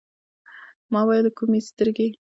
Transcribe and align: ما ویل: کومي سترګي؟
ما 0.91 1.01
ویل: 1.07 1.27
کومي 1.37 1.59
سترګي؟ 1.69 2.07